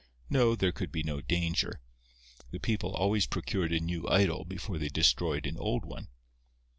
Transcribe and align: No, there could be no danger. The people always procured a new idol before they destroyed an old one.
No, 0.31 0.55
there 0.55 0.71
could 0.71 0.91
be 0.91 1.03
no 1.03 1.21
danger. 1.21 1.79
The 2.49 2.57
people 2.59 2.91
always 2.95 3.27
procured 3.27 3.71
a 3.71 3.79
new 3.79 4.09
idol 4.09 4.45
before 4.45 4.79
they 4.79 4.89
destroyed 4.89 5.45
an 5.45 5.57
old 5.59 5.85
one. 5.85 6.07